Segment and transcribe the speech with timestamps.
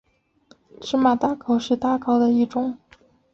[0.81, 2.75] 芝麻打糕是打糕的一种。